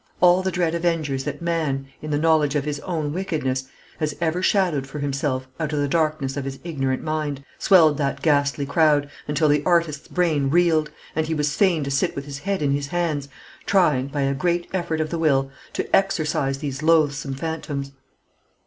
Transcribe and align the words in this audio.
All 0.19 0.41
the 0.41 0.49
dread 0.49 0.73
avengers 0.73 1.25
that 1.25 1.43
man, 1.43 1.85
in 2.01 2.09
the 2.09 2.17
knowledge 2.17 2.55
of 2.55 2.65
his 2.65 2.79
own 2.79 3.13
wickedness, 3.13 3.65
has 3.99 4.15
ever 4.19 4.41
shadowed 4.41 4.87
for 4.87 4.97
himself 4.97 5.47
out 5.59 5.73
of 5.73 5.77
the 5.79 5.87
darkness 5.87 6.35
of 6.35 6.43
his 6.43 6.57
ignorant 6.63 7.03
mind, 7.03 7.45
swelled 7.59 7.99
that 7.99 8.23
ghastly 8.23 8.65
crowd, 8.65 9.11
until 9.27 9.47
the 9.47 9.61
artist's 9.63 10.07
brain 10.07 10.49
reeled, 10.49 10.89
and 11.15 11.27
he 11.27 11.35
was 11.35 11.55
fain 11.55 11.83
to 11.83 11.91
sit 11.91 12.15
with 12.15 12.25
his 12.25 12.39
head 12.39 12.63
in 12.63 12.71
his 12.71 12.87
hands, 12.87 13.29
trying, 13.67 14.07
by 14.07 14.21
a 14.21 14.33
great 14.33 14.65
effort 14.73 15.01
of 15.01 15.11
the 15.11 15.19
will, 15.19 15.51
to 15.73 15.95
exorcise 15.95 16.57
these 16.57 16.81
loathsome 16.81 17.35
phantoms. 17.35 17.91